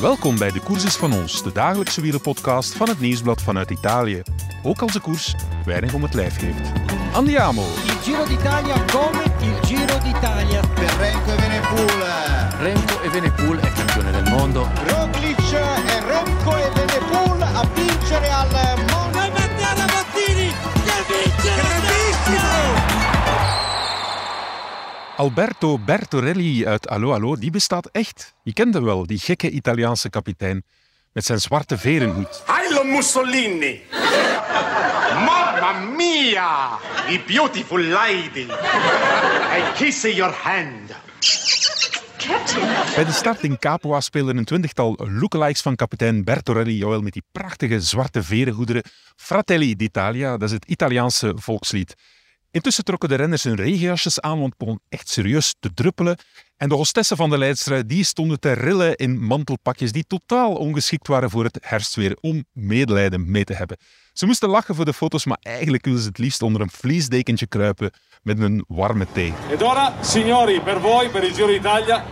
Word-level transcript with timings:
Welkom 0.00 0.38
bij 0.38 0.50
De 0.50 0.60
Koers 0.60 0.84
is 0.84 0.96
van 0.96 1.12
ons, 1.12 1.42
de 1.42 1.52
dagelijkse 1.52 2.00
wielerpodcast 2.00 2.74
van 2.74 2.88
het 2.88 3.00
Nieuwsblad 3.00 3.42
vanuit 3.42 3.70
Italië. 3.70 4.22
Ook 4.62 4.80
als 4.80 4.92
de 4.92 5.00
koers 5.00 5.34
weinig 5.64 5.92
om 5.92 6.02
het 6.02 6.14
lijf 6.14 6.36
heeft. 6.40 6.72
Andiamo! 7.12 7.62
Il 7.62 7.96
Giro 8.02 8.24
d'Italia 8.24 8.74
come 8.92 9.22
il 9.40 9.66
Giro 9.66 9.98
d'Italia. 9.98 10.60
per 10.74 10.96
Renko 10.98 11.30
Evenepoel. 11.30 12.04
Remco 12.60 13.02
Evenepoel 13.02 13.58
è 13.58 13.72
campione 13.72 14.10
del 14.10 14.30
mondo. 14.30 14.68
Roglic 14.86 15.52
e 15.86 16.00
Renko 16.00 16.56
Evenepoel 16.56 17.42
a 17.42 17.68
vincere 17.74 18.30
al 18.30 18.48
Monte. 18.90 19.18
E 19.18 19.30
Mattiana 19.30 19.84
Mattini 19.84 20.52
che 20.84 21.04
vince 21.08 21.95
Alberto 25.16 25.78
Bertorelli 25.78 26.66
uit 26.66 26.88
Allo 26.88 27.12
Allo, 27.12 27.36
die 27.36 27.50
bestaat 27.50 27.88
echt. 27.92 28.34
Je 28.42 28.52
kent 28.52 28.74
hem 28.74 28.84
wel, 28.84 29.06
die 29.06 29.18
gekke 29.18 29.50
Italiaanse 29.50 30.10
kapitein. 30.10 30.64
Met 31.12 31.24
zijn 31.24 31.40
zwarte 31.40 31.78
verenhoed. 31.78 32.42
Heilo 32.46 32.84
Mussolini! 32.84 33.80
Mamma 35.24 35.72
mia! 35.96 36.68
The 37.08 37.22
beautiful 37.26 37.80
lady! 37.80 38.46
I 39.56 39.62
kiss 39.74 40.02
your 40.02 40.32
hand. 40.32 40.90
Bij 42.94 43.04
de 43.04 43.12
start 43.12 43.42
in 43.42 43.58
Capua 43.58 44.00
spelen 44.00 44.36
een 44.36 44.44
twintigtal 44.44 44.98
lookalikes 45.10 45.60
van 45.60 45.76
kapitein 45.76 46.24
Bertorelli, 46.24 46.76
jawel, 46.76 47.00
met 47.00 47.12
die 47.12 47.24
prachtige 47.32 47.80
zwarte 47.80 48.22
verengoederen. 48.22 48.82
Fratelli 49.16 49.76
d'Italia, 49.76 50.36
dat 50.36 50.48
is 50.48 50.54
het 50.54 50.64
Italiaanse 50.64 51.32
volkslied. 51.36 51.94
Intussen 52.50 52.84
trokken 52.84 53.08
de 53.08 53.14
renners 53.14 53.42
hun 53.42 53.56
regenjasjes 53.56 54.20
aan, 54.20 54.38
want 54.38 54.48
het 54.48 54.58
begon 54.58 54.80
echt 54.88 55.08
serieus 55.08 55.54
te 55.60 55.74
druppelen. 55.74 56.16
En 56.56 56.68
de 56.68 56.74
hostessen 56.74 57.16
van 57.16 57.30
de 57.30 57.38
leidster 57.38 57.86
die 57.86 58.04
stonden 58.04 58.40
te 58.40 58.52
rillen 58.52 58.96
in 58.96 59.24
mantelpakjes 59.24 59.92
die 59.92 60.06
totaal 60.06 60.54
ongeschikt 60.54 61.06
waren 61.06 61.30
voor 61.30 61.44
het 61.44 61.58
herfstweer, 61.60 62.16
om 62.20 62.44
medelijden 62.52 63.30
mee 63.30 63.44
te 63.44 63.54
hebben. 63.54 63.76
Ze 64.12 64.26
moesten 64.26 64.48
lachen 64.48 64.74
voor 64.74 64.84
de 64.84 64.92
foto's, 64.92 65.24
maar 65.24 65.38
eigenlijk 65.40 65.84
wilden 65.84 66.02
ze 66.02 66.08
het 66.08 66.18
liefst 66.18 66.42
onder 66.42 66.60
een 66.60 66.70
vliesdekentje 66.70 67.46
kruipen 67.46 67.90
met 68.22 68.38
een 68.38 68.64
warme 68.68 69.06
thee. 69.12 69.32
Ed 69.50 69.62
ora, 69.62 69.94
signori, 70.02 70.60
per 70.60 70.80
voi, 70.80 71.08
per 71.08 71.24
il 71.24 71.34
Giro 71.34 71.46
d'Italia, 71.46 72.04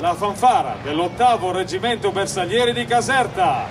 la 0.00 0.14
fanfara 0.14 0.76
dell'ottavo 0.82 1.52
reggimento 1.52 2.12
bersaglieri 2.12 2.72
di 2.72 2.84
Caserta. 2.84 3.66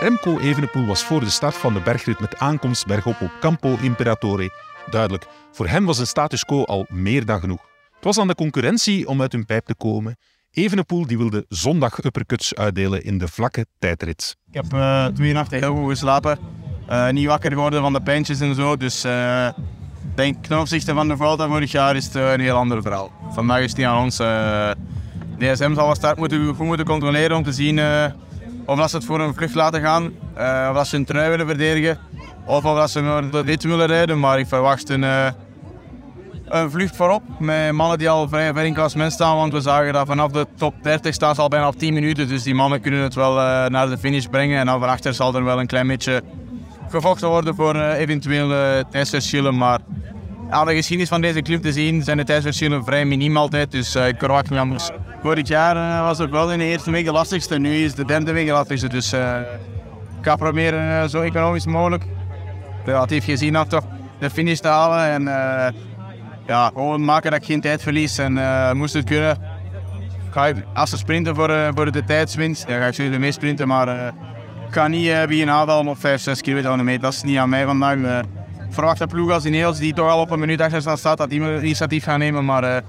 Remco 0.00 0.38
Evenepoel 0.38 0.86
was 0.86 1.04
voor 1.04 1.20
de 1.20 1.30
start 1.30 1.54
van 1.54 1.74
de 1.74 1.80
bergrit 1.80 2.20
met 2.20 2.38
aankomst 2.38 2.86
bergop 2.86 3.20
op 3.20 3.30
Campo 3.40 3.76
Imperatore. 3.80 4.50
Duidelijk, 4.90 5.26
voor 5.52 5.66
hem 5.66 5.84
was 5.84 5.98
een 5.98 6.06
status 6.06 6.44
quo 6.44 6.64
al 6.64 6.86
meer 6.88 7.24
dan 7.24 7.40
genoeg. 7.40 7.60
Het 7.94 8.04
was 8.04 8.18
aan 8.18 8.28
de 8.28 8.34
concurrentie 8.34 9.08
om 9.08 9.20
uit 9.20 9.32
hun 9.32 9.44
pijp 9.44 9.64
te 9.64 9.74
komen. 9.74 10.16
Evenepoel 10.50 11.06
die 11.06 11.18
wilde 11.18 11.44
zondag 11.48 12.04
uppercuts 12.04 12.54
uitdelen 12.54 13.04
in 13.04 13.18
de 13.18 13.28
vlakke 13.28 13.66
tijdrit. 13.78 14.36
Ik 14.48 14.54
heb 14.54 14.72
eh, 14.72 15.06
twee 15.06 15.32
nachten 15.32 15.58
heel 15.58 15.74
goed 15.74 15.90
geslapen. 15.90 16.38
Eh, 16.86 17.08
niet 17.08 17.26
wakker 17.26 17.50
geworden 17.50 17.80
van 17.80 17.92
de 17.92 18.00
pijntjes 18.00 18.40
en 18.40 18.54
zo. 18.54 18.76
Dus 18.76 19.04
ik 19.04 20.16
denk 20.16 20.44
ten 20.44 20.58
opzichte 20.58 20.94
van 20.94 21.08
de 21.08 21.16
Vuelta 21.16 21.48
vorig 21.48 21.72
jaar 21.72 21.96
is 21.96 22.04
het 22.04 22.14
een 22.14 22.40
heel 22.40 22.56
ander 22.56 22.82
verhaal. 22.82 23.12
Vandaag 23.30 23.60
is 23.60 23.74
die 23.74 23.88
aan 23.88 24.02
ons. 24.02 24.16
DSM 25.38 25.74
zal 25.74 25.86
wat 25.86 25.96
start 25.96 26.18
moeten, 26.18 26.54
goed 26.54 26.66
moeten 26.66 26.86
controleren 26.86 27.36
om 27.36 27.42
te 27.42 27.52
zien 27.52 27.78
of 28.68 28.78
dat 28.78 28.90
ze 28.90 28.96
het 28.96 29.04
voor 29.04 29.20
een 29.20 29.34
vlucht 29.34 29.54
laten 29.54 29.80
gaan. 29.80 30.12
eh, 30.34 30.66
of 30.70 30.76
dat 30.76 30.86
ze 30.86 30.96
een 30.96 31.04
trui 31.04 31.30
willen 31.30 31.46
verdedigen. 31.46 31.98
Of 32.46 32.62
dat 32.62 32.90
ze 32.90 33.00
maar 33.00 33.30
de 33.30 33.58
willen 33.60 33.86
rijden. 33.86 34.18
Maar 34.18 34.38
ik 34.38 34.46
verwacht 34.46 34.88
een, 34.88 35.04
eh, 35.04 35.26
een 36.44 36.70
vlucht 36.70 36.96
voorop 36.96 37.22
met 37.38 37.72
mannen 37.72 37.98
die 37.98 38.10
al 38.10 38.28
vrij 38.28 38.52
ver 38.52 38.64
in 38.64 38.74
klassement 38.74 39.12
staan. 39.12 39.36
Want 39.36 39.52
we 39.52 39.60
zagen 39.60 39.92
dat 39.92 40.06
vanaf 40.06 40.30
de 40.30 40.46
top 40.56 40.74
30 40.82 41.14
staan 41.14 41.34
ze 41.34 41.40
al 41.40 41.48
bijna 41.48 41.66
op 41.68 41.78
10 41.78 41.94
minuten. 41.94 42.28
Dus 42.28 42.42
die 42.42 42.54
mannen 42.54 42.80
kunnen 42.80 43.02
het 43.02 43.14
wel 43.14 43.40
eh, 43.40 43.66
naar 43.66 43.88
de 43.88 43.98
finish 43.98 44.24
brengen. 44.24 44.58
En 44.58 44.66
dan 44.66 44.80
van 44.80 44.88
achter 44.88 45.14
zal 45.14 45.34
er 45.34 45.44
wel 45.44 45.60
een 45.60 45.66
klein 45.66 45.86
beetje 45.86 46.22
gevochten 46.88 47.28
worden 47.28 47.54
voor 47.54 47.80
eventuele 47.80 48.84
tijdsverschillen. 48.90 49.56
Maar 49.56 49.78
aan 50.50 50.66
de 50.66 50.74
geschiedenis 50.74 51.10
van 51.10 51.20
deze 51.20 51.42
club 51.42 51.62
te 51.62 51.72
zien 51.72 52.02
zijn 52.02 52.16
de 52.16 52.24
tijdsverschillen 52.24 52.84
vrij 52.84 53.04
miniem 53.04 53.36
altijd. 53.36 53.70
Dus 53.70 53.94
ik 53.94 54.18
verwacht 54.18 54.50
niet 54.50 54.58
anders. 54.58 54.90
Vorig 55.22 55.48
jaar 55.48 55.76
eh, 55.76 56.00
was 56.00 56.18
het 56.18 56.30
wel 56.30 56.52
in 56.52 56.58
de 56.58 56.64
eerste 56.64 56.90
week 56.90 57.04
de 57.04 57.12
lastigste. 57.12 57.58
Nu 57.58 57.74
is 57.74 57.94
de 57.94 58.04
derde 58.04 58.32
week 58.32 58.46
de 58.46 58.52
lastigste. 58.52 58.88
Dus 58.88 59.12
eh, 59.12 59.40
ik 60.18 60.24
ga 60.24 60.36
proberen 60.36 61.02
eh, 61.02 61.08
zo 61.08 61.20
economisch 61.20 61.66
mogelijk, 61.66 62.04
relatief 62.84 63.24
gezien, 63.24 63.52
nog 63.52 63.66
toch 63.66 63.84
de 64.18 64.30
finish 64.30 64.58
te 64.58 64.68
halen. 64.68 65.10
En 65.10 65.22
ja, 66.46 66.66
gewoon 66.66 67.04
maken 67.04 67.30
dat 67.30 67.40
ik 67.40 67.46
geen 67.46 67.60
tijd 67.60 67.82
verlies. 67.82 68.18
En 68.18 68.32
moest 68.76 68.94
het 68.94 69.04
kunnen, 69.04 69.38
ga 70.30 70.46
ik, 70.46 70.56
als 70.74 70.90
ze 70.90 70.96
sprinten 70.96 71.34
voor, 71.34 71.70
voor 71.74 71.92
de 71.92 72.04
tijdswinst, 72.04 72.68
dan 72.68 72.78
ga 72.78 72.86
ik 72.86 72.94
sowieso 72.94 73.18
mee 73.18 73.32
sprinten. 73.32 73.68
Maar 73.68 74.08
ik 74.66 74.74
ga 74.74 74.88
niet 74.88 75.06
uh, 75.06 75.24
beginnen 75.24 75.54
aanvallen 75.54 75.88
op 75.88 75.98
5, 76.00 76.20
6 76.20 76.40
kilometer 76.40 76.76
de 76.76 76.82
meet. 76.82 77.00
Dat 77.00 77.12
is 77.12 77.22
niet 77.22 77.38
aan 77.38 77.48
mij 77.48 77.64
vandaag. 77.64 77.96
Ik 77.96 78.74
verwacht 78.74 78.98
dat 78.98 79.08
ploeg 79.08 79.30
als 79.30 79.44
Ineos, 79.44 79.78
die 79.78 79.94
toch 79.94 80.10
al 80.10 80.20
op 80.20 80.30
een 80.30 80.38
minuut 80.38 80.60
achter 80.60 80.98
staat, 80.98 81.18
dat 81.18 81.30
die 81.30 81.40
initiatief 81.40 82.04
gaan 82.04 82.18
nemen. 82.18 82.44
Maar 82.44 82.82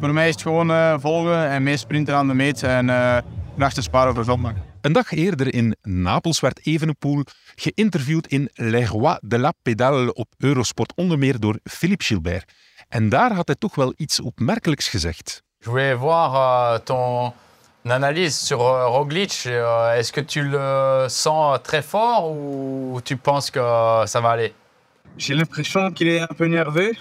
voor 0.00 0.12
mij 0.12 0.28
is 0.28 0.34
het 0.34 0.42
gewoon 0.42 0.70
eh, 0.70 0.94
volgen 0.98 1.48
en 1.48 1.62
mee 1.62 1.76
sprinten 1.76 2.14
aan 2.14 2.28
de 2.28 2.34
meet. 2.34 2.62
En 2.62 2.88
uh, 2.88 3.18
nachten 3.54 3.82
sparen 3.82 4.14
voor 4.14 4.24
zondag. 4.24 4.52
Een 4.80 4.92
dag 4.92 5.12
eerder 5.12 5.54
in 5.54 5.76
Napels 5.82 6.40
werd 6.40 6.66
Evenepoel 6.66 7.24
geïnterviewd 7.54 8.26
in 8.26 8.50
Les 8.54 8.88
Rois 8.88 9.18
de 9.20 9.38
la 9.38 9.52
Pédale 9.62 10.14
op 10.14 10.28
Eurosport, 10.38 10.92
onder 10.96 11.18
meer 11.18 11.40
door 11.40 11.58
Philippe 11.62 12.04
Gilbert. 12.04 12.52
En 12.88 13.08
daar 13.08 13.32
had 13.32 13.46
hij 13.46 13.56
toch 13.58 13.74
wel 13.74 13.94
iets 13.96 14.20
opmerkelijks 14.20 14.88
gezegd. 14.88 15.42
Je 15.58 15.70
voulais 15.70 15.98
voir 15.98 16.34
euh, 16.34 16.78
ton 16.84 17.32
analyse 17.84 18.44
sur 18.44 18.60
euh, 18.60 18.86
Roglic. 18.86 19.44
Euh, 19.46 19.98
Est-ce 19.98 20.12
que 20.12 20.24
tu 20.24 20.42
le 20.42 21.06
sens 21.08 21.58
très 21.62 21.82
fort 21.82 22.30
ou 22.30 23.00
tu 23.02 23.16
penses 23.16 23.50
que 23.50 23.60
ça 24.06 24.20
va 24.20 24.30
aller 24.30 24.52
J'ai 25.16 25.34
l'impression 25.34 25.90
qu'il 25.92 26.08
est 26.08 26.20
un 26.20 26.34
peu 26.36 26.46
nerveux. 26.46 26.92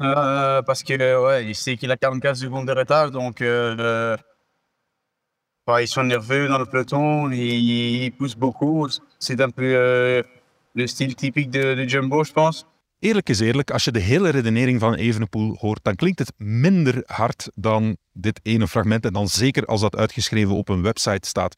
Euh, 0.00 0.62
parce 0.62 0.82
que 0.82 1.24
ouais, 1.24 1.46
il 1.46 1.54
sait 1.54 1.76
qu'il 1.76 1.90
a 1.90 1.96
44 1.96 2.36
secondes 2.36 2.66
de 2.66 2.72
retard. 2.72 3.10
Donc, 3.10 3.40
euh, 3.40 4.16
ouais, 5.66 5.84
ils 5.84 5.88
sont 5.88 6.04
nerveux 6.04 6.48
dans 6.48 6.58
le 6.58 6.66
peloton. 6.66 7.30
Ils, 7.30 8.04
ils 8.04 8.12
poussent 8.12 8.36
beaucoup. 8.36 8.88
C'est 9.18 9.40
un 9.40 9.50
peu 9.50 9.74
euh, 9.74 10.22
le 10.74 10.86
style 10.86 11.14
typique 11.14 11.50
de, 11.50 11.74
de 11.74 11.88
Jumbo, 11.88 12.24
je 12.24 12.32
pense. 12.32 12.66
Eerlijk 13.00 13.28
is 13.28 13.40
eerlijk, 13.40 13.70
als 13.70 13.84
je 13.84 13.92
de 13.92 14.00
hele 14.00 14.30
redenering 14.30 14.80
van 14.80 14.94
Evenepoel 14.94 15.56
hoort, 15.60 15.80
dan 15.82 15.94
klinkt 15.94 16.18
het 16.18 16.32
minder 16.36 17.02
hard 17.06 17.50
dan 17.54 17.96
dit 18.12 18.40
ene 18.42 18.68
fragment. 18.68 19.04
En 19.04 19.12
dan 19.12 19.28
zeker 19.28 19.64
als 19.64 19.80
dat 19.80 19.96
uitgeschreven 19.96 20.54
op 20.54 20.68
een 20.68 20.82
website 20.82 21.28
staat. 21.28 21.54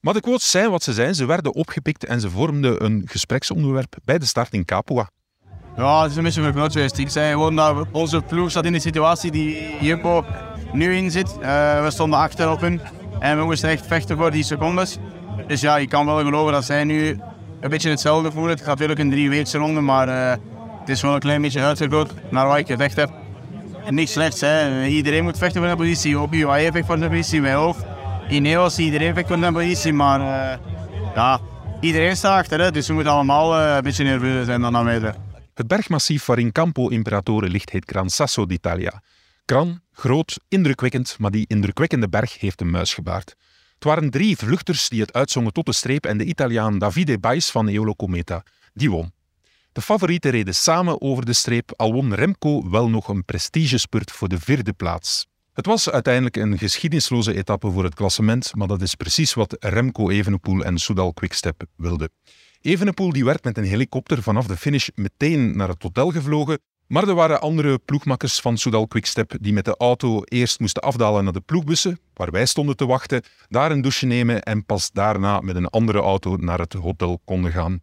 Maar 0.00 0.14
de 0.14 0.20
quotes 0.20 0.50
zijn 0.50 0.70
wat 0.70 0.82
ze 0.82 0.92
zijn. 0.92 1.14
Ze 1.14 1.26
werden 1.26 1.54
opgepikt 1.54 2.04
en 2.04 2.20
ze 2.20 2.30
vormden 2.30 2.84
een 2.84 3.02
gespreksonderwerp 3.04 3.96
bij 4.04 4.18
de 4.18 4.26
start 4.26 4.52
in 4.52 4.64
Capua. 4.64 5.10
Ja, 5.76 6.02
het 6.02 6.10
is 6.10 6.16
een 6.16 6.22
beetje 6.22 6.42
verknoot 6.42 6.72
zei 7.06 7.34
onze 7.90 8.20
ploeg 8.20 8.50
staat 8.50 8.64
in 8.64 8.72
de 8.72 8.78
situatie 8.78 9.30
die 9.30 9.76
Jumbo 9.80 10.24
nu 10.72 10.96
in 10.96 11.10
zit. 11.10 11.38
Eh, 11.40 11.84
we 11.84 11.90
stonden 11.90 12.18
achter 12.18 12.50
op 12.50 12.60
hun 12.60 12.80
en 13.18 13.38
we 13.38 13.44
moesten 13.44 13.70
echt 13.70 13.86
vechten 13.86 14.16
voor 14.16 14.30
die 14.30 14.42
secondes. 14.42 14.98
Dus 15.46 15.60
ja, 15.60 15.76
je 15.76 15.88
kan 15.88 16.06
wel 16.06 16.18
geloven 16.18 16.52
dat 16.52 16.64
zij 16.64 16.84
nu 16.84 17.20
een 17.60 17.70
beetje 17.70 17.90
hetzelfde 17.90 18.30
voelen. 18.30 18.50
Het 18.50 18.60
gaat 18.60 18.68
natuurlijk 18.68 19.00
een 19.00 19.10
drieweekse 19.10 19.58
ronde, 19.58 19.80
maar 19.80 20.08
eh, 20.08 20.30
het 20.80 20.88
is 20.88 21.02
wel 21.02 21.14
een 21.14 21.20
klein 21.20 21.42
beetje 21.42 21.60
uitgegroot 21.60 22.14
naar 22.30 22.46
wat 22.46 22.58
ik 22.58 22.66
gevecht 22.66 22.96
heb. 22.96 23.10
En 23.84 23.94
slechts, 24.08 24.40
hè. 24.40 24.86
iedereen 24.86 25.24
moet 25.24 25.38
vechten 25.38 25.60
voor 25.60 25.70
een 25.70 25.76
positie. 25.76 26.16
Ook 26.16 26.32
UAE 26.34 26.72
vecht 26.72 26.86
voor 26.86 26.94
een 26.94 27.08
positie, 27.08 27.42
wij 27.42 27.56
ook. 27.56 27.76
Ineos, 28.28 28.78
iedereen 28.78 29.14
vecht 29.14 29.26
voor 29.28 29.36
een 29.36 29.52
positie, 29.52 29.92
maar 29.92 30.20
eh, 30.20 30.58
ja, 31.14 31.40
iedereen 31.80 32.16
staat 32.16 32.38
achter. 32.38 32.60
Hè. 32.60 32.70
Dus 32.70 32.86
we 32.86 32.94
moeten 32.94 33.12
allemaal 33.12 33.60
een 33.60 33.82
beetje 33.82 34.04
nerveus 34.04 34.46
zijn 34.46 34.60
dan 34.60 34.76
aanwezig. 34.76 35.14
Het 35.54 35.66
bergmassief 35.66 36.24
waarin 36.24 36.52
Campo 36.52 36.88
Imperatore 36.88 37.48
ligt 37.48 37.70
heet 37.70 37.90
Gran 37.90 38.10
Sasso 38.10 38.46
d'Italia. 38.46 39.02
Gran, 39.46 39.80
groot, 39.92 40.38
indrukwekkend, 40.48 41.16
maar 41.18 41.30
die 41.30 41.44
indrukwekkende 41.46 42.08
berg 42.08 42.40
heeft 42.40 42.60
een 42.60 42.70
muis 42.70 42.94
gebaard. 42.94 43.36
Het 43.74 43.84
waren 43.84 44.10
drie 44.10 44.36
vluchters 44.36 44.88
die 44.88 45.00
het 45.00 45.12
uitzongen 45.12 45.52
tot 45.52 45.66
de 45.66 45.72
streep 45.72 46.06
en 46.06 46.18
de 46.18 46.24
Italiaan 46.24 46.78
Davide 46.78 47.18
Bais 47.18 47.50
van 47.50 47.68
Eolo 47.68 47.94
Cometa, 47.94 48.42
die 48.74 48.90
won. 48.90 49.12
De 49.72 49.80
favorieten 49.80 50.30
reden 50.30 50.54
samen 50.54 51.00
over 51.00 51.24
de 51.24 51.32
streep, 51.32 51.72
al 51.76 51.92
won 51.92 52.14
Remco 52.14 52.70
wel 52.70 52.88
nog 52.88 53.08
een 53.08 53.24
prestigespurt 53.24 54.10
voor 54.10 54.28
de 54.28 54.40
vierde 54.40 54.72
plaats. 54.72 55.26
Het 55.52 55.66
was 55.66 55.90
uiteindelijk 55.90 56.36
een 56.36 56.58
geschiedenisloze 56.58 57.34
etappe 57.34 57.70
voor 57.70 57.84
het 57.84 57.94
klassement, 57.94 58.54
maar 58.54 58.68
dat 58.68 58.82
is 58.82 58.94
precies 58.94 59.34
wat 59.34 59.56
Remco 59.60 60.10
Evenepoel 60.10 60.64
en 60.64 60.78
Soudal 60.78 61.12
Quickstep 61.12 61.64
wilden. 61.76 62.10
Evenepoel 62.62 63.12
die 63.12 63.24
werd 63.24 63.44
met 63.44 63.58
een 63.58 63.64
helikopter 63.64 64.22
vanaf 64.22 64.46
de 64.46 64.56
finish 64.56 64.88
meteen 64.94 65.56
naar 65.56 65.68
het 65.68 65.82
hotel 65.82 66.10
gevlogen, 66.10 66.58
maar 66.86 67.08
er 67.08 67.14
waren 67.14 67.40
andere 67.40 67.78
ploegmakkers 67.78 68.40
van 68.40 68.58
Soudal 68.58 68.86
Quickstep 68.86 69.34
die 69.40 69.52
met 69.52 69.64
de 69.64 69.76
auto 69.76 70.22
eerst 70.24 70.60
moesten 70.60 70.82
afdalen 70.82 71.24
naar 71.24 71.32
de 71.32 71.40
ploegbussen, 71.40 71.98
waar 72.14 72.30
wij 72.30 72.46
stonden 72.46 72.76
te 72.76 72.86
wachten, 72.86 73.22
daar 73.48 73.70
een 73.70 73.80
douche 73.80 74.06
nemen 74.06 74.42
en 74.42 74.66
pas 74.66 74.90
daarna 74.92 75.40
met 75.40 75.56
een 75.56 75.66
andere 75.66 75.98
auto 75.98 76.36
naar 76.36 76.58
het 76.58 76.72
hotel 76.72 77.20
konden 77.24 77.52
gaan. 77.52 77.80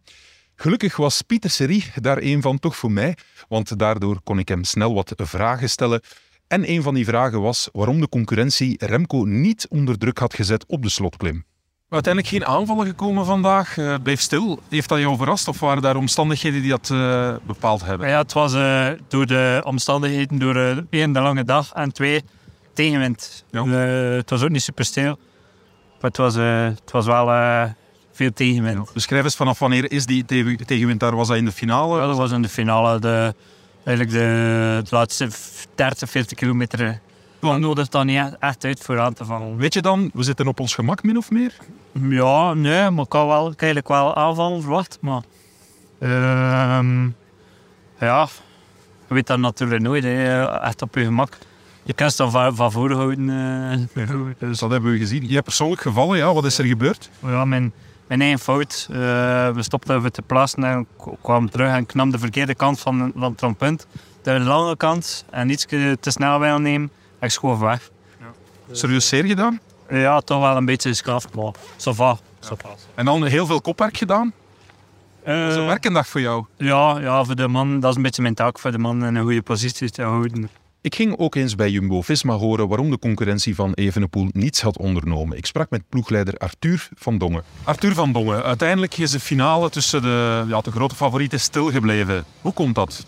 Gelukkig 0.54 0.96
was 0.96 1.22
Pieter 1.22 1.50
Serie 1.50 1.84
daar 1.94 2.18
een 2.22 2.42
van 2.42 2.58
toch 2.58 2.76
voor 2.76 2.92
mij, 2.92 3.16
want 3.48 3.78
daardoor 3.78 4.20
kon 4.22 4.38
ik 4.38 4.48
hem 4.48 4.64
snel 4.64 4.94
wat 4.94 5.12
vragen 5.16 5.70
stellen. 5.70 6.00
En 6.46 6.70
een 6.70 6.82
van 6.82 6.94
die 6.94 7.04
vragen 7.04 7.40
was 7.40 7.68
waarom 7.72 8.00
de 8.00 8.08
concurrentie 8.08 8.86
Remco 8.86 9.24
niet 9.24 9.66
onder 9.68 9.98
druk 9.98 10.18
had 10.18 10.34
gezet 10.34 10.66
op 10.66 10.82
de 10.82 10.88
slotklim. 10.88 11.44
Uiteindelijk 11.90 12.34
geen 12.34 12.46
aanvallen 12.46 12.86
gekomen 12.86 13.24
vandaag. 13.24 13.76
Uh, 13.76 13.94
bleef 14.02 14.20
stil. 14.20 14.60
Heeft 14.68 14.88
dat 14.88 14.98
jou 14.98 15.16
verrast 15.16 15.48
of 15.48 15.60
waren 15.60 15.82
daar 15.82 15.96
omstandigheden 15.96 16.60
die 16.60 16.70
dat 16.70 16.88
uh, 16.92 17.34
bepaald 17.42 17.84
hebben? 17.84 18.08
Ja, 18.08 18.18
het 18.18 18.32
was 18.32 18.54
uh, 18.54 18.88
door 19.08 19.26
de 19.26 19.62
omstandigheden, 19.64 20.38
door 20.38 20.84
één, 20.90 21.12
de 21.12 21.20
lange 21.20 21.44
dag 21.44 21.72
en 21.72 21.92
twee, 21.92 22.24
tegenwind. 22.72 23.44
Ja. 23.50 23.66
het 23.66 24.30
was 24.30 24.42
ook 24.42 24.48
niet 24.48 24.62
super 24.62 24.84
stil. 24.84 25.18
Maar 26.00 26.10
het 26.10 26.16
was, 26.16 26.34
het 26.34 26.90
was 26.90 27.06
wel 27.06 27.26
veel 28.12 28.32
tegenwind. 28.32 28.86
Ja. 28.86 28.92
Beschrijf 28.92 29.24
eens 29.24 29.36
vanaf 29.36 29.58
wanneer 29.58 29.92
is 29.92 30.06
die 30.06 30.24
tegenwind 30.24 31.00
daar? 31.00 31.16
Was 31.16 31.28
dat 31.28 31.36
in 31.36 31.44
de 31.44 31.52
finale? 31.52 32.00
Ja, 32.00 32.06
dat 32.06 32.16
was 32.16 32.30
in 32.30 32.42
de 32.42 32.48
finale. 32.48 32.98
De, 32.98 33.34
eigenlijk 33.84 34.16
de, 34.16 34.80
de 34.88 34.96
laatste 34.96 35.28
30, 35.74 36.10
40 36.10 36.38
kilometer 36.38 37.00
want 37.40 37.60
nodig 37.60 37.88
dan 37.88 38.06
niet 38.06 38.36
echt 38.38 38.64
uit 38.64 38.80
voor 38.80 39.00
aan 39.00 39.12
te 39.12 39.24
vallen. 39.24 39.56
Weet 39.56 39.74
je 39.74 39.82
dan, 39.82 40.10
we 40.14 40.22
zitten 40.22 40.46
op 40.46 40.60
ons 40.60 40.74
gemak 40.74 41.02
min 41.02 41.16
of 41.16 41.30
meer? 41.30 41.54
Ja, 41.92 42.54
nee, 42.54 42.90
maar 42.90 43.04
ik 43.04 43.10
kan 43.10 43.26
wel, 43.26 43.44
eigenlijk 43.46 43.88
wel 43.88 44.16
aanvallen 44.16 44.60
verwacht. 44.62 44.98
Maar 45.00 45.22
uh, 45.98 46.80
ja, 47.98 48.28
je 49.08 49.14
weet 49.14 49.26
dat 49.26 49.38
natuurlijk 49.38 49.82
nooit, 49.82 50.04
hè, 50.04 50.44
echt 50.44 50.82
op 50.82 50.94
je 50.94 51.04
gemak. 51.04 51.38
Je 51.82 51.92
kan 51.92 52.10
dan 52.16 52.30
van, 52.30 52.56
van 52.56 52.72
voorhouden. 52.72 53.28
Uh, 53.28 54.34
dus 54.38 54.58
dat 54.58 54.70
hebben 54.70 54.90
we 54.90 54.98
gezien. 54.98 55.26
Je 55.26 55.32
hebt 55.32 55.44
persoonlijk 55.44 55.80
gevallen, 55.80 56.16
ja. 56.16 56.34
Wat 56.34 56.44
is 56.44 56.58
er 56.58 56.64
gebeurd? 56.64 57.10
Ja, 57.26 57.44
mijn, 57.44 57.72
mijn 58.06 58.20
eigen 58.20 58.38
fout. 58.38 58.88
Uh, 58.90 58.96
we 59.50 59.62
stopten 59.62 59.96
even 59.96 60.12
te 60.12 60.22
plassen 60.22 60.64
en 60.64 60.86
kwamen 61.22 61.50
terug 61.50 61.72
en 61.72 61.86
knam 61.86 62.10
de 62.10 62.18
verkeerde 62.18 62.54
kant 62.54 62.80
van, 62.80 63.12
van 63.14 63.22
het 63.22 63.38
trompunt. 63.38 63.86
De 64.22 64.40
lange 64.40 64.76
kant 64.76 65.24
en 65.30 65.50
iets 65.50 65.66
te 66.00 66.10
snel 66.10 66.40
wil 66.40 66.58
nemen. 66.58 66.90
Ik 67.20 67.30
schoof 67.30 67.58
weg. 67.58 67.90
Ja. 68.20 68.26
Serieus 68.72 69.08
zeer 69.08 69.24
gedaan? 69.24 69.60
Ja, 69.90 70.20
toch 70.20 70.40
wel 70.40 70.56
een 70.56 70.64
beetje 70.64 70.88
geschaafd, 70.88 71.34
maar 71.34 71.52
ça 71.76 71.92
va. 71.94 72.18
En 72.94 73.04
dan 73.04 73.24
heel 73.24 73.46
veel 73.46 73.60
kopwerk 73.60 73.96
gedaan? 73.96 74.32
Uh, 75.26 75.40
dat 75.42 75.50
is 75.50 75.56
een 75.56 75.66
werkendag 75.66 76.06
voor 76.06 76.20
jou? 76.20 76.44
Ja, 76.56 76.98
ja, 77.00 77.24
voor 77.24 77.34
de 77.34 77.48
man, 77.48 77.80
dat 77.80 77.90
is 77.90 77.96
een 77.96 78.02
beetje 78.02 78.22
mijn 78.22 78.34
taak 78.34 78.58
voor 78.58 78.72
de 78.72 78.78
man 78.78 79.04
in 79.04 79.14
een 79.14 79.22
goede 79.22 79.42
positie 79.42 79.90
te 79.90 80.02
houden. 80.02 80.50
Ik 80.82 80.94
ging 80.94 81.18
ook 81.18 81.34
eens 81.34 81.54
bij 81.54 81.70
Jumbo-Visma 81.70 82.34
horen 82.34 82.68
waarom 82.68 82.90
de 82.90 82.98
concurrentie 82.98 83.54
van 83.54 83.72
Evenepoel 83.72 84.28
niets 84.32 84.60
had 84.60 84.78
ondernomen. 84.78 85.36
Ik 85.36 85.46
sprak 85.46 85.70
met 85.70 85.82
ploegleider 85.88 86.34
Arthur 86.34 86.88
van 86.94 87.18
Dongen. 87.18 87.42
Arthur 87.64 87.94
van 87.94 88.12
Dongen, 88.12 88.42
uiteindelijk 88.42 88.98
is 88.98 89.10
de 89.10 89.20
finale 89.20 89.70
tussen 89.70 90.02
de, 90.02 90.44
ja, 90.48 90.60
de 90.60 90.70
grote 90.70 90.94
favorieten 90.94 91.40
stilgebleven. 91.40 92.24
Hoe 92.40 92.52
komt 92.52 92.74
dat? 92.74 93.06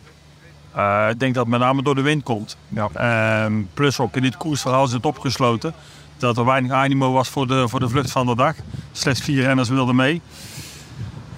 Uh, 0.76 1.06
ik 1.10 1.18
denk 1.18 1.34
dat 1.34 1.42
het 1.42 1.52
met 1.52 1.60
name 1.60 1.82
door 1.82 1.94
de 1.94 2.02
wind 2.02 2.22
komt. 2.22 2.56
Ja. 2.68 2.88
Uh, 2.96 3.56
plus 3.74 3.98
ook 3.98 4.16
in 4.16 4.22
dit 4.22 4.36
koersverhaal 4.36 4.84
is 4.84 4.92
het 4.92 5.06
opgesloten. 5.06 5.74
Dat 6.16 6.36
er 6.36 6.44
weinig 6.44 6.72
animo 6.72 7.12
was 7.12 7.28
voor 7.28 7.46
de, 7.46 7.68
voor 7.68 7.80
de 7.80 7.88
vlucht 7.88 8.10
van 8.10 8.26
de 8.26 8.36
dag. 8.36 8.54
Slechts 8.92 9.20
vier 9.20 9.42
renners 9.42 9.68
wilden 9.68 9.96
mee. 9.96 10.22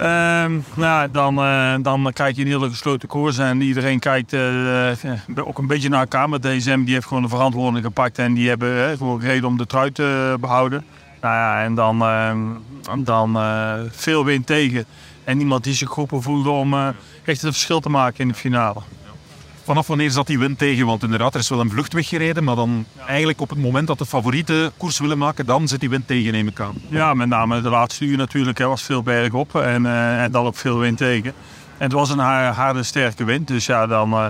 Uh, 0.00 0.44
nou, 0.75 1.10
dan, 1.10 1.38
uh, 1.38 1.75
dan 1.82 2.10
kijk 2.12 2.36
je 2.36 2.42
in 2.42 2.46
hele 2.46 2.70
gesloten 2.70 3.08
koers 3.08 3.38
en 3.38 3.60
iedereen 3.60 3.98
kijkt 3.98 4.32
uh, 4.32 4.90
ook 5.34 5.58
een 5.58 5.66
beetje 5.66 5.88
naar 5.88 6.00
elkaar. 6.00 6.28
Maar 6.28 6.40
DSM 6.40 6.84
die 6.84 6.94
heeft 6.94 7.06
gewoon 7.06 7.22
de 7.22 7.28
verantwoording 7.28 7.84
gepakt 7.84 8.19
en 8.19 8.34
die 8.34 8.48
hebben 8.48 8.96
gewoon 8.96 9.20
reden 9.20 9.48
om 9.48 9.56
de 9.56 9.66
trui 9.66 9.92
te 9.92 10.37
behouden. 10.40 10.84
Nou 11.20 11.34
ja, 11.34 11.62
en 11.62 11.75
dan, 11.75 12.02
ehm, 12.02 12.38
dan 13.04 13.38
veel 13.90 14.25
wind 14.25 14.46
tegen. 14.46 14.84
En 15.25 15.37
niemand 15.37 15.64
die 15.64 15.75
zich 15.75 15.88
geroepen 15.88 16.22
voelde 16.22 16.50
om 16.50 16.75
echt 17.25 17.42
het 17.42 17.52
verschil 17.52 17.80
te 17.80 17.88
maken 17.88 18.20
in 18.20 18.28
de 18.28 18.34
finale. 18.34 18.80
Vanaf 19.64 19.87
wanneer 19.87 20.11
zat 20.11 20.26
die 20.26 20.38
wind 20.38 20.58
tegen? 20.58 20.87
Want 20.87 21.02
inderdaad, 21.02 21.34
er 21.34 21.40
is 21.40 21.49
wel 21.49 21.61
een 21.61 21.70
vlucht 21.70 21.93
weggereden, 21.93 22.44
maar 22.44 22.56
dan 22.56 22.87
eigenlijk 23.06 23.40
op 23.40 23.49
het 23.49 23.58
moment 23.58 23.87
dat 23.87 23.99
de 23.99 24.06
favorieten 24.06 24.72
koers 24.76 24.99
willen 24.99 25.19
maken, 25.19 25.46
dan 25.46 25.69
zit 25.69 25.81
die 25.81 25.88
wind 25.90 26.06
tegen, 26.06 26.32
neem 26.32 26.49
ik 26.49 26.61
aan. 26.61 26.75
Ja, 26.88 27.14
met 27.14 27.28
name 27.28 27.61
de 27.61 27.69
laatste 27.69 28.05
uur 28.05 28.16
natuurlijk. 28.16 28.58
Er 28.58 28.69
was 28.69 28.82
veel 28.82 29.02
berg 29.02 29.32
op 29.32 29.55
en, 29.55 29.84
uh, 29.84 30.22
en 30.22 30.31
dan 30.31 30.46
ook 30.46 30.56
veel 30.56 30.78
wind 30.78 30.96
tegen. 30.96 31.32
En 31.78 31.84
het 31.84 31.93
was 31.93 32.11
een 32.11 32.19
harde, 32.19 32.82
sterke 32.82 33.25
wind, 33.25 33.49
dus 33.49 33.66
ja, 33.66 33.87
dan 33.87 34.12
uh, 34.12 34.26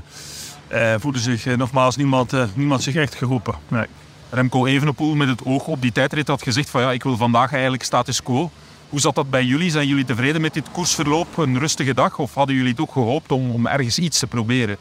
uh, 0.72 0.94
voelde 0.98 1.18
zich 1.18 1.56
nogmaals 1.56 1.96
niemand, 1.96 2.32
niemand 2.54 2.82
zich 2.82 2.94
echt 2.94 3.14
geroepen. 3.14 3.54
Nee. 3.68 3.86
Remco 4.30 4.66
Evenepoel 4.66 5.14
met 5.14 5.28
het 5.28 5.44
oog 5.44 5.66
op 5.66 5.82
die 5.82 5.92
tijdrit 5.92 6.28
had 6.28 6.42
gezegd 6.42 6.70
van 6.70 6.80
ja, 6.80 6.92
ik 6.92 7.02
wil 7.02 7.16
vandaag 7.16 7.52
eigenlijk 7.52 7.82
status 7.82 8.22
quo. 8.22 8.50
Hoe 8.88 9.00
zat 9.00 9.14
dat 9.14 9.30
bij 9.30 9.44
jullie? 9.44 9.70
Zijn 9.70 9.88
jullie 9.88 10.04
tevreden 10.04 10.40
met 10.40 10.54
dit 10.54 10.70
koersverloop? 10.72 11.38
Een 11.38 11.58
rustige 11.58 11.94
dag? 11.94 12.18
Of 12.18 12.34
hadden 12.34 12.54
jullie 12.54 12.70
het 12.70 12.80
ook 12.80 12.92
gehoopt 12.92 13.32
om, 13.32 13.50
om 13.50 13.66
ergens 13.66 13.98
iets 13.98 14.18
te 14.18 14.26
proberen? 14.26 14.76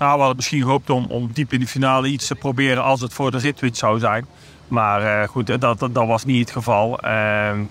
Nou, 0.00 0.12
we 0.12 0.18
hadden 0.18 0.36
misschien 0.36 0.62
gehoopt 0.62 0.90
om, 0.90 1.06
om 1.08 1.30
diep 1.32 1.52
in 1.52 1.60
de 1.60 1.66
finale 1.66 2.08
iets 2.08 2.26
te 2.26 2.34
proberen 2.34 2.82
als 2.82 3.00
het 3.00 3.12
voor 3.12 3.30
de 3.30 3.38
ritwit 3.38 3.76
zou 3.76 3.98
zijn. 3.98 4.26
Maar 4.68 5.22
uh, 5.22 5.28
goed, 5.28 5.46
dat, 5.46 5.60
dat, 5.60 5.78
dat, 5.78 6.06
was 6.06 6.24
niet 6.24 6.40
het 6.40 6.50
geval. 6.50 6.92
Uh, 6.92 7.00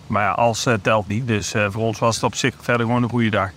maar 0.08 0.24
ja, 0.24 0.32
als 0.32 0.66
uh, 0.66 0.74
telt 0.82 1.08
niet. 1.08 1.28
Dus 1.28 1.54
voor 1.70 1.84
ons 1.84 2.00
was 2.00 2.16
het 2.16 2.24
op 2.24 2.36
zich 2.36 2.54
verder 2.62 2.86
gewoon 2.86 3.04
een 3.04 3.10
goede 3.10 3.30
dag. 3.30 3.50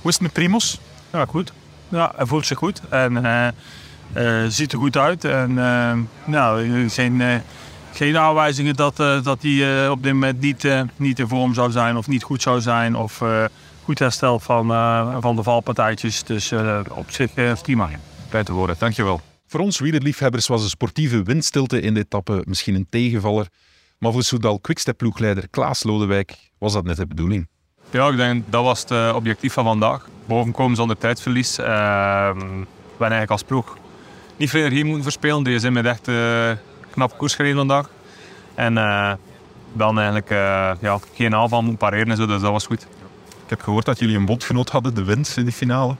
Hoe 0.00 0.10
is 0.10 0.14
het 0.14 0.20
met 0.22 0.32
Primos? 0.32 0.80
Ja, 1.12 1.24
goed. 1.24 1.52
Ja, 1.88 2.12
hij 2.16 2.26
voelt 2.26 2.46
zich 2.46 2.58
goed 2.58 2.80
en 2.88 3.54
ziet 4.48 4.72
er 4.72 4.78
goed 4.78 4.96
uit. 4.96 5.24
En 5.24 5.54
nou, 6.24 6.88
geen, 6.88 7.42
geen 7.92 8.18
aanwijzingen 8.18 8.76
dat, 8.76 8.96
dat 8.96 9.42
hij 9.42 9.88
op 9.88 10.02
dit 10.02 10.12
moment 10.12 10.40
niet, 10.40 10.68
niet 10.96 11.18
in 11.18 11.28
vorm 11.28 11.54
zou 11.54 11.70
zijn 11.70 11.96
of 11.96 12.06
niet 12.06 12.22
goed 12.22 12.42
zou 12.42 12.60
zijn. 12.60 12.96
Of 12.96 13.22
goed 13.84 13.98
herstel 13.98 14.38
van, 14.38 14.70
uh, 14.70 15.16
van 15.20 15.36
de 15.36 15.42
valpartijtjes. 15.42 16.22
Dus 16.22 16.52
uh, 16.52 16.80
op 16.90 17.10
zich 17.10 17.36
uh, 17.36 17.52
prima. 17.62 17.88
Fijn 18.28 18.44
te 18.44 18.52
horen, 18.52 18.76
dankjewel. 18.78 19.20
Voor 19.46 19.60
ons 19.60 19.78
wielerliefhebbers 19.78 20.46
was 20.46 20.62
de 20.62 20.68
sportieve 20.68 21.22
windstilte 21.22 21.80
in 21.80 21.94
de 21.94 22.00
etappe 22.00 22.42
misschien 22.46 22.74
een 22.74 22.86
tegenvaller. 22.90 23.46
Maar 23.98 24.12
voor 24.12 24.22
Soudal 24.22 24.60
Quickstep-ploegleider 24.60 25.48
Klaas 25.48 25.82
Lodewijk 25.82 26.36
was 26.58 26.72
dat 26.72 26.84
net 26.84 26.96
de 26.96 27.06
bedoeling. 27.06 27.48
Ja, 27.90 28.08
ik 28.08 28.16
denk 28.16 28.44
dat 28.48 28.64
was 28.64 28.80
het 28.88 29.12
objectief 29.14 29.52
van 29.52 29.64
vandaag. 29.64 30.08
Bovenkomen 30.26 30.76
zonder 30.76 30.98
tijdverlies. 30.98 31.58
Uh, 31.58 31.64
we 31.64 31.70
hebben 32.90 32.98
eigenlijk 32.98 33.30
als 33.30 33.42
ploeg 33.42 33.76
niet 34.36 34.50
veel 34.50 34.60
energie 34.60 34.84
moeten 34.84 35.02
verspelen. 35.02 35.44
Die 35.44 35.58
zijn 35.58 35.72
met 35.72 35.86
echt 35.86 36.08
uh, 36.08 36.50
knap 36.90 37.18
koers 37.18 37.34
gereden 37.34 37.56
vandaag. 37.56 37.90
En 38.54 38.74
dan 39.72 39.98
eigenlijk 39.98 40.28
ja, 40.80 40.98
geen 41.14 41.34
aanval 41.34 41.60
moeten 41.60 41.78
pareren 41.78 42.10
en 42.10 42.16
zo, 42.16 42.26
dus 42.26 42.40
dat 42.40 42.50
was 42.50 42.66
goed. 42.66 42.86
Ik 43.44 43.50
heb 43.50 43.62
gehoord 43.62 43.84
dat 43.84 43.98
jullie 43.98 44.16
een 44.16 44.24
bondgenoot 44.24 44.70
hadden, 44.70 44.94
de 44.94 45.04
wind 45.04 45.34
in 45.36 45.44
de 45.44 45.52
finale. 45.52 45.96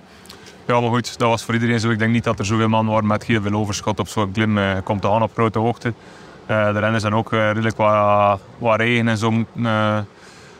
Ja, 0.66 0.80
maar 0.80 0.90
goed, 0.90 1.18
dat 1.18 1.28
was 1.28 1.42
voor 1.42 1.54
iedereen 1.54 1.80
zo. 1.80 1.90
Ik 1.90 1.98
denk 1.98 2.12
niet 2.12 2.24
dat 2.24 2.38
er 2.38 2.44
zoveel 2.46 2.68
man 2.68 2.86
waren 2.86 3.06
met 3.06 3.24
heel 3.24 3.42
veel 3.42 3.52
overschot 3.52 3.98
op 3.98 4.08
zo'n 4.08 4.32
klim. 4.32 4.58
Uh, 4.58 4.72
komt 4.84 5.02
te 5.02 5.08
gaan 5.08 5.22
op 5.22 5.32
grote 5.32 5.58
hoogte. 5.58 5.88
Uh, 6.50 6.72
de 6.72 6.78
renners 6.78 7.02
zijn 7.02 7.14
ook 7.14 7.32
uh, 7.32 7.46
redelijk 7.46 7.76
wat, 7.76 8.40
wat, 8.58 8.80
regen 8.80 9.08
en 9.08 9.18
zo 9.18 9.44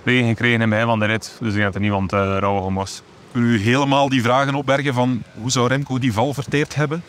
regen 0.04 0.28
gekregen 0.28 0.60
in 0.60 0.72
het 0.72 0.84
van 0.84 0.98
de 0.98 1.04
rit. 1.04 1.36
Dus 1.40 1.48
ik 1.48 1.54
denk 1.54 1.64
dat 1.64 1.74
er 1.74 1.80
niemand 1.80 2.12
uh, 2.12 2.36
rouwig 2.38 2.64
om 2.64 2.74
was. 2.74 3.02
Kunnen 3.32 3.50
u 3.50 3.60
helemaal 3.60 4.08
die 4.08 4.22
vragen 4.22 4.54
opbergen 4.54 4.94
van 4.94 5.22
hoe 5.40 5.50
zou 5.50 5.68
Remco 5.68 5.98
die 5.98 6.12
val 6.12 6.34
verteerd 6.34 6.74
hebben? 6.74 7.02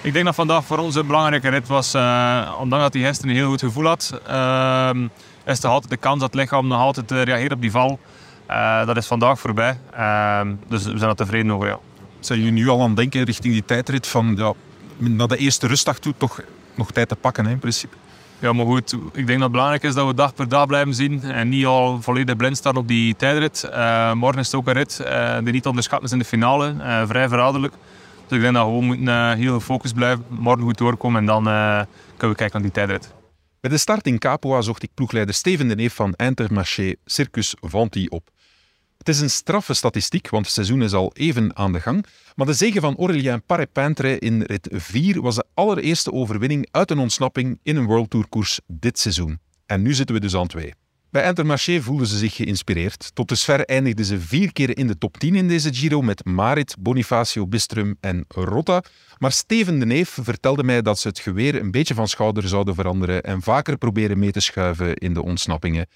Ik 0.00 0.12
denk 0.12 0.24
dat 0.24 0.34
vandaag 0.34 0.64
voor 0.64 0.78
ons 0.78 0.94
een 0.94 1.06
belangrijke 1.06 1.48
rit 1.48 1.68
was. 1.68 1.94
ondanks 2.58 2.84
dat 2.84 2.92
hij 2.92 3.02
gisteren 3.02 3.30
een 3.30 3.36
heel 3.36 3.48
goed 3.48 3.60
gevoel 3.60 3.86
had, 3.86 4.20
is 5.44 5.62
er 5.62 5.68
altijd 5.68 5.90
de 5.90 5.96
kans 5.96 6.20
dat 6.20 6.32
het 6.32 6.40
lichaam 6.40 6.66
nog 6.66 6.80
altijd 6.80 7.10
reageert 7.10 7.52
op 7.52 7.60
die 7.60 7.70
val. 7.70 7.98
Uh, 8.52 8.86
dat 8.86 8.96
is 8.96 9.06
vandaag 9.06 9.40
voorbij. 9.40 9.78
Uh, 9.94 10.40
dus 10.68 10.84
we 10.84 10.98
zijn 10.98 11.10
er 11.10 11.16
tevreden 11.16 11.52
over. 11.52 11.68
Ja. 11.68 11.78
Zijn 12.20 12.38
jullie 12.38 12.52
nu 12.52 12.68
al 12.68 12.80
aan 12.80 12.86
het 12.86 12.96
denken 12.96 13.22
richting 13.22 13.52
die 13.52 13.64
tijdrit 13.64 14.06
van 14.06 14.34
ja, 14.36 14.52
naar 14.96 15.28
de 15.28 15.36
eerste 15.36 15.66
rustdag 15.66 15.98
toe 15.98 16.14
toch 16.16 16.40
nog 16.74 16.90
tijd 16.90 17.08
te 17.08 17.16
pakken 17.16 17.44
hè, 17.44 17.50
in 17.50 17.58
principe? 17.58 17.96
Ja, 18.38 18.52
maar 18.52 18.66
goed, 18.66 18.92
ik 18.92 19.26
denk 19.26 19.28
dat 19.28 19.40
het 19.40 19.50
belangrijk 19.50 19.82
is 19.82 19.94
dat 19.94 20.06
we 20.06 20.14
dag 20.14 20.34
per 20.34 20.48
dag 20.48 20.66
blijven 20.66 20.94
zien 20.94 21.22
en 21.22 21.48
niet 21.48 21.66
al 21.66 22.02
volledig 22.02 22.36
blind 22.36 22.56
staan 22.56 22.76
op 22.76 22.88
die 22.88 23.16
tijdrit. 23.16 23.68
Uh, 23.70 24.12
morgen 24.12 24.40
is 24.40 24.46
het 24.46 24.54
ook 24.54 24.66
een 24.66 24.72
rit 24.72 25.00
uh, 25.02 25.36
die 25.42 25.52
niet 25.52 25.66
onderschat 25.66 26.02
is 26.02 26.12
in 26.12 26.18
de 26.18 26.24
finale, 26.24 26.74
uh, 26.78 27.02
vrij 27.06 27.28
verraderlijk. 27.28 27.74
Dus 28.26 28.36
ik 28.36 28.42
denk 28.42 28.54
dat 28.54 28.64
we 28.64 28.68
gewoon 28.68 28.84
moeten 28.84 29.36
heel 29.36 29.54
gefocust 29.54 29.94
blijven, 29.94 30.24
morgen 30.28 30.62
goed 30.62 30.78
doorkomen 30.78 31.20
en 31.20 31.26
dan 31.26 31.42
kunnen 31.42 31.86
we 32.16 32.34
kijken 32.34 32.52
naar 32.52 32.62
die 32.62 32.70
tijdrit. 32.70 33.14
Bij 33.60 33.70
de 33.70 33.78
start 33.78 34.06
in 34.06 34.18
Capua 34.18 34.60
zocht 34.60 34.82
ik 34.82 34.90
ploegleider 34.94 35.34
Steven 35.34 35.68
de 35.68 35.74
Neef 35.74 35.94
van 35.94 36.14
Intermarché 36.16 36.94
Circus 37.04 37.54
Vanti 37.60 38.06
op. 38.08 38.31
Het 39.02 39.14
is 39.14 39.20
een 39.20 39.30
straffe 39.30 39.74
statistiek, 39.74 40.28
want 40.28 40.44
het 40.44 40.54
seizoen 40.54 40.82
is 40.82 40.92
al 40.92 41.12
even 41.14 41.56
aan 41.56 41.72
de 41.72 41.80
gang. 41.80 42.06
Maar 42.34 42.46
de 42.46 42.52
zege 42.52 42.80
van 42.80 42.96
Aurélien 42.96 43.42
Paré-Peintre 43.46 44.18
in 44.18 44.42
rit 44.42 44.68
4 44.72 45.22
was 45.22 45.34
de 45.34 45.44
allereerste 45.54 46.12
overwinning 46.12 46.68
uit 46.70 46.90
een 46.90 46.98
ontsnapping 46.98 47.58
in 47.62 47.76
een 47.76 47.84
World 47.84 48.10
Tour 48.10 48.28
koers 48.28 48.60
dit 48.66 48.98
seizoen. 48.98 49.40
En 49.66 49.82
nu 49.82 49.94
zitten 49.94 50.14
we 50.14 50.20
dus 50.20 50.36
aan 50.36 50.46
twee. 50.46 50.74
Bij 51.10 51.26
Intermarché 51.26 51.80
voelden 51.80 52.06
ze 52.06 52.18
zich 52.18 52.34
geïnspireerd. 52.34 53.10
Tot 53.14 53.28
dusver 53.28 53.64
eindigden 53.64 54.04
ze 54.04 54.20
vier 54.20 54.52
keer 54.52 54.78
in 54.78 54.86
de 54.86 54.98
top 54.98 55.18
10 55.18 55.34
in 55.34 55.48
deze 55.48 55.74
Giro 55.74 56.02
met 56.02 56.24
Marit, 56.24 56.76
Bonifacio, 56.78 57.46
Bistrum 57.46 57.96
en 58.00 58.24
Rotta. 58.28 58.82
Maar 59.18 59.32
Steven 59.32 59.78
de 59.78 59.86
Neef 59.86 60.18
vertelde 60.20 60.62
mij 60.64 60.82
dat 60.82 60.98
ze 60.98 61.08
het 61.08 61.18
geweer 61.18 61.60
een 61.60 61.70
beetje 61.70 61.94
van 61.94 62.08
schouder 62.08 62.48
zouden 62.48 62.74
veranderen 62.74 63.22
en 63.22 63.42
vaker 63.42 63.78
proberen 63.78 64.18
mee 64.18 64.30
te 64.30 64.40
schuiven 64.40 64.94
in 64.94 65.14
de 65.14 65.22
ontsnappingen. 65.22 65.86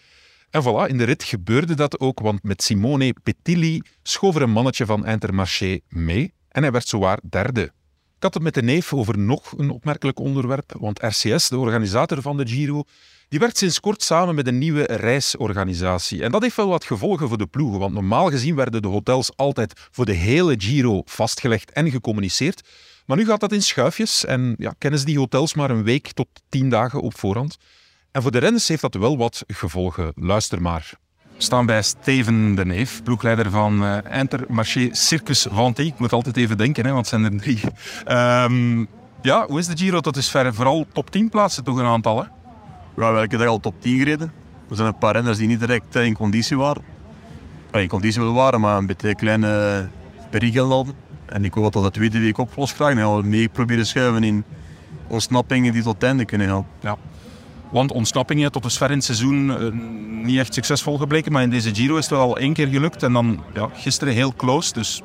En 0.51 0.63
voilà, 0.63 0.89
in 0.91 0.99
de 0.99 1.05
rit 1.05 1.25
gebeurde 1.25 1.75
dat 1.75 2.01
ook, 2.01 2.21
want 2.21 2.43
met 2.43 2.63
Simone 2.63 3.15
Petilli 3.23 3.83
schoof 4.03 4.35
er 4.35 4.43
een 4.43 4.51
mannetje 4.51 4.87
van 4.87 5.07
Intermarché 5.07 5.81
mee 5.89 6.35
en 6.49 6.63
hij 6.63 6.73
werd 6.73 6.89
zowaar 6.89 7.19
derde. 7.31 7.63
Ik 8.17 8.23
had 8.23 8.35
het 8.35 8.43
met 8.43 8.55
de 8.55 8.63
neef 8.63 8.93
over 8.93 9.19
nog 9.19 9.53
een 9.59 9.71
opmerkelijk 9.71 10.19
onderwerp, 10.19 10.75
want 10.79 11.03
RCS, 11.03 11.49
de 11.49 11.59
organisator 11.59 12.23
van 12.23 12.37
de 12.37 12.47
Giro, 12.47 12.85
die 13.29 13.39
werkt 13.39 13.59
sinds 13.59 13.81
kort 13.81 14.03
samen 14.03 14.35
met 14.35 14.47
een 14.47 14.59
nieuwe 14.59 14.83
reisorganisatie. 14.83 16.23
En 16.23 16.31
dat 16.31 16.43
heeft 16.43 16.57
wel 16.57 16.69
wat 16.69 16.85
gevolgen 16.85 17.29
voor 17.29 17.39
de 17.39 17.47
ploegen, 17.47 17.79
want 17.79 17.95
normaal 17.95 18.31
gezien 18.31 18.55
werden 18.55 18.83
de 18.83 18.89
hotels 18.89 19.37
altijd 19.37 19.73
voor 19.91 20.05
de 20.05 20.13
hele 20.13 20.55
Giro 20.59 21.03
vastgelegd 21.05 21.71
en 21.71 21.91
gecommuniceerd. 21.91 22.69
Maar 23.07 23.17
nu 23.17 23.25
gaat 23.27 23.41
dat 23.41 23.53
in 23.53 23.63
schuifjes 23.63 24.25
en 24.25 24.55
ja, 24.59 24.75
kennen 24.79 25.01
ze 25.01 25.07
die 25.07 25.19
hotels 25.19 25.55
maar 25.55 25.71
een 25.71 25.85
week 25.85 26.13
tot 26.13 26.29
tien 26.49 26.69
dagen 26.69 27.01
op 27.01 27.19
voorhand. 27.19 27.57
En 28.17 28.23
voor 28.23 28.31
de 28.31 28.39
renners 28.39 28.69
heeft 28.69 28.81
dat 28.81 28.95
wel 28.95 29.17
wat 29.17 29.45
gevolgen. 29.47 30.13
Luister 30.15 30.63
maar. 30.63 30.93
We 31.37 31.43
staan 31.43 31.67
bij 31.67 31.83
Steven 31.83 32.55
de 32.55 32.65
Neef, 32.65 33.03
ploegleider 33.03 33.51
van 33.51 33.83
uh, 33.83 33.97
Intermarché 34.13 34.89
Circus 34.93 35.47
Vanté. 35.51 35.83
Ik 35.83 35.99
moet 35.99 36.13
altijd 36.13 36.37
even 36.37 36.59
denken, 36.59 36.85
hè, 36.85 36.93
want 36.93 37.11
het 37.11 37.21
zijn 37.21 37.33
er 37.33 37.41
drie. 37.41 37.61
Ehm, 38.05 38.85
ja, 39.23 39.47
hoe 39.47 39.59
is 39.59 39.67
de 39.67 39.77
Giro 39.77 40.01
tot 40.01 40.15
dusver? 40.15 40.55
Vooral 40.55 40.87
top 40.93 41.11
10 41.11 41.29
plaatsen 41.29 41.65
toch 41.65 41.77
een 41.77 41.85
aantal, 41.85 42.17
hè? 42.17 42.23
Ja, 42.23 42.29
we 42.95 43.03
hebben 43.03 43.21
elke 43.21 43.37
dag 43.37 43.47
al 43.47 43.61
top 43.61 43.81
10 43.81 43.99
gereden. 43.99 44.33
Er 44.71 44.77
zijn 44.77 44.89
een 44.89 44.99
paar 44.99 45.13
renners 45.13 45.39
die 45.39 45.47
niet 45.47 45.61
direct 45.61 45.95
in 45.95 46.15
conditie 46.15 46.57
waren. 46.57 46.83
Ja, 47.73 47.79
in 47.79 47.89
conditie 47.89 48.21
wel 48.21 48.33
waren, 48.33 48.61
maar 48.61 48.79
een 48.79 48.87
beetje 48.87 49.15
kleine 49.15 49.89
perikelen 50.31 50.71
hadden. 50.71 50.95
En 51.27 51.45
ik 51.45 51.55
hoop 51.55 51.73
dat 51.73 51.73
dat 51.73 51.85
de 51.85 51.91
tweede 51.99 52.19
week 52.19 52.39
opgelost 52.39 52.75
krijgen. 52.75 52.99
En 52.99 53.17
we 53.17 53.23
mee 53.23 53.49
proberen 53.49 53.87
schuiven 53.87 54.25
in 54.25 54.45
ontsnappingen 55.07 55.73
die 55.73 55.83
tot 55.83 55.95
het 55.95 56.03
einde 56.03 56.25
kunnen 56.25 56.49
gaan. 56.49 56.67
Ja. 56.81 56.97
Want 57.71 57.93
ontsnappingen 57.93 58.53
tot 58.53 58.63
dusver 58.63 58.91
in 58.91 58.97
het 58.97 59.05
seizoen 59.05 59.47
uh, 59.47 59.57
niet 60.25 60.39
echt 60.39 60.55
succesvol 60.55 60.99
gebleken. 60.99 61.33
Maar 61.33 61.43
in 61.43 61.51
deze 61.51 61.75
Giro 61.75 61.97
is 61.97 62.05
het 62.05 62.11
wel 62.11 62.21
al 62.21 62.39
één 62.39 62.53
keer 62.53 62.67
gelukt. 62.67 63.03
En 63.03 63.13
dan 63.13 63.43
ja, 63.55 63.69
gisteren 63.73 64.15
heel 64.15 64.35
close. 64.37 64.73
Dus 64.73 65.03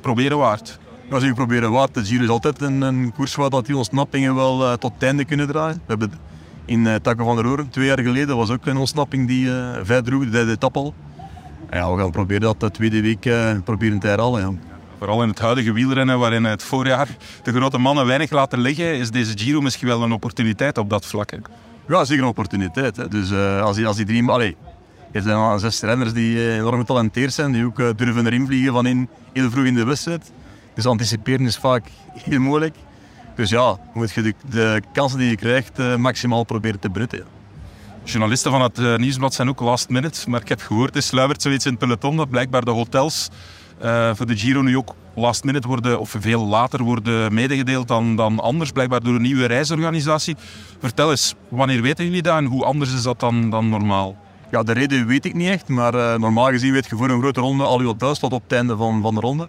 proberen 0.00 0.38
waard. 0.38 0.78
Ja, 1.10 1.18
zeker 1.18 1.34
proberen 1.34 1.70
waard. 1.70 1.94
De 1.94 2.04
Giro 2.04 2.22
is 2.22 2.28
altijd 2.28 2.60
een, 2.60 2.80
een 2.80 3.12
koers 3.12 3.34
waar 3.34 3.50
dat 3.50 3.66
die 3.66 3.76
ontsnappingen 3.76 4.34
wel 4.34 4.62
uh, 4.62 4.72
tot 4.72 4.92
het 4.92 5.02
einde 5.02 5.24
kunnen 5.24 5.46
draaien. 5.46 5.74
We 5.74 5.82
hebben 5.86 6.12
in 6.64 6.84
uh, 6.84 6.94
Takken 6.94 7.24
van 7.24 7.36
der 7.36 7.46
Oren, 7.46 7.68
twee 7.70 7.86
jaar 7.86 8.00
geleden, 8.00 8.36
was 8.36 8.50
ook 8.50 8.66
een 8.66 8.76
ontsnapping 8.76 9.28
die 9.28 9.46
uh, 9.46 9.70
vijf 9.82 10.02
droeg, 10.02 10.24
de 10.24 10.30
derde 10.30 10.50
etappe 10.50 10.78
al. 10.78 10.94
En 11.70 11.78
ja, 11.78 11.94
we 11.94 12.00
gaan 12.00 12.10
proberen 12.10 12.42
dat 12.42 12.60
de 12.60 12.70
tweede 12.70 13.00
week 13.00 13.28
proberen 13.64 13.98
te 13.98 14.06
herhalen. 14.06 14.40
Ja. 14.40 14.52
Vooral 14.98 15.22
in 15.22 15.28
het 15.28 15.38
huidige 15.38 15.72
wielrennen, 15.72 16.18
waarin 16.18 16.44
het 16.44 16.62
voorjaar 16.62 17.08
de 17.42 17.52
grote 17.52 17.78
mannen 17.78 18.06
weinig 18.06 18.30
laten 18.30 18.58
liggen, 18.60 18.98
is 18.98 19.10
deze 19.10 19.38
Giro 19.38 19.60
misschien 19.60 19.88
wel 19.88 20.02
een 20.02 20.12
opportuniteit 20.12 20.78
op 20.78 20.90
dat 20.90 21.06
vlak. 21.06 21.30
Hè? 21.30 21.36
Ja, 21.88 22.04
zeker 22.04 22.22
een 22.22 22.28
opportuniteit. 22.28 23.10
Dus 23.10 23.30
uh, 23.30 23.62
als, 23.62 23.76
die, 23.76 23.86
als 23.86 23.96
die 23.96 24.06
drie... 24.06 24.28
Allee, 24.28 24.56
er 25.12 25.22
zijn 25.22 25.36
al 25.36 25.58
zes 25.58 25.80
renners 25.80 26.12
die 26.12 26.34
uh, 26.34 26.56
enorm 26.56 26.78
getalenteerd 26.78 27.32
zijn, 27.32 27.52
die 27.52 27.64
ook 27.64 27.78
uh, 27.78 27.88
durven 27.96 28.26
erin 28.26 28.46
vliegen 28.46 28.72
van 28.72 28.86
in, 28.86 29.08
heel 29.32 29.50
vroeg 29.50 29.64
in 29.64 29.74
de 29.74 29.84
wedstrijd. 29.84 30.32
Dus 30.74 30.86
anticiperen 30.86 31.46
is 31.46 31.56
vaak 31.56 31.84
heel 32.28 32.40
moeilijk. 32.40 32.76
Dus 33.36 33.50
ja, 33.50 33.76
moet 33.94 34.12
je 34.12 34.22
de, 34.22 34.34
de 34.50 34.82
kansen 34.92 35.18
die 35.18 35.28
je 35.28 35.36
krijgt 35.36 35.96
maximaal 35.96 36.44
proberen 36.44 36.80
te 36.80 36.90
benutten. 36.90 37.24
Journalisten 38.04 38.50
van 38.50 38.60
het 38.60 38.98
Nieuwsblad 38.98 39.34
zijn 39.34 39.48
ook 39.48 39.60
last 39.60 39.88
minute, 39.88 40.30
maar 40.30 40.40
ik 40.40 40.48
heb 40.48 40.60
gehoord, 40.60 40.96
er 40.96 41.02
sluimert 41.02 41.42
zoiets 41.42 41.64
in 41.64 41.70
het 41.70 41.80
peloton 41.80 42.16
dat 42.16 42.30
blijkbaar 42.30 42.64
de 42.64 42.70
hotels 42.70 43.30
voor 44.14 44.26
de 44.26 44.36
Giro 44.36 44.62
nu 44.62 44.76
ook 44.76 44.94
last 45.14 45.44
minute 45.44 45.68
worden, 45.68 46.00
of 46.00 46.14
veel 46.18 46.46
later 46.46 46.82
worden 46.82 47.34
medegedeeld 47.34 47.88
dan, 47.88 48.16
dan 48.16 48.40
anders, 48.40 48.70
blijkbaar 48.70 49.02
door 49.02 49.14
een 49.14 49.22
nieuwe 49.22 49.46
reisorganisatie. 49.46 50.36
Vertel 50.78 51.10
eens, 51.10 51.34
wanneer 51.48 51.82
weten 51.82 52.04
jullie 52.04 52.22
dat 52.22 52.36
en 52.36 52.44
hoe 52.44 52.64
anders 52.64 52.94
is 52.94 53.02
dat 53.02 53.20
dan, 53.20 53.50
dan 53.50 53.68
normaal? 53.68 54.16
Ja, 54.50 54.62
de 54.62 54.72
reden 54.72 55.06
weet 55.06 55.24
ik 55.24 55.34
niet 55.34 55.48
echt, 55.48 55.68
maar 55.68 55.94
uh, 55.94 56.14
normaal 56.14 56.48
gezien 56.48 56.72
weet 56.72 56.86
je 56.86 56.96
voor 56.96 57.10
een 57.10 57.20
grote 57.20 57.40
ronde 57.40 57.64
al 57.64 57.80
je 57.80 57.86
hotels 57.86 58.18
tot 58.18 58.32
op 58.32 58.42
het 58.42 58.52
einde 58.52 58.76
van, 58.76 59.02
van 59.02 59.14
de 59.14 59.20
ronde. 59.20 59.48